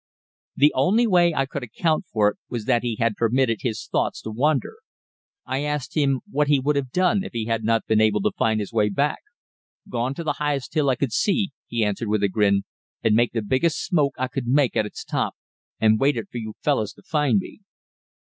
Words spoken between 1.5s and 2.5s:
account for it